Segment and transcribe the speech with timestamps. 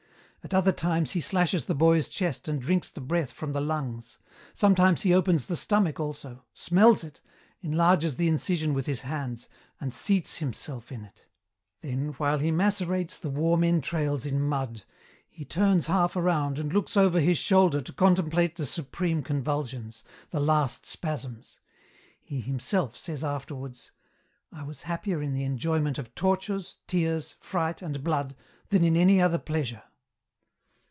[0.43, 4.17] At other times he slashes the boy's chest and drinks the breath from the lungs;
[4.55, 7.21] sometimes he opens the stomach also, smells it,
[7.61, 9.47] enlarges the incision with his hands,
[9.79, 11.27] and seats himself in it.
[11.81, 14.83] Then while he macerates the warm entrails in mud,
[15.29, 20.39] he turns half around and looks over his shoulder to contemplate the supreme convulsions, the
[20.41, 21.59] last spasms.
[22.19, 23.91] He himself says afterwards,
[24.51, 28.35] 'I was happier in the enjoyment of tortures, tears, fright, and blood,
[28.69, 29.83] than in any other pleasure.'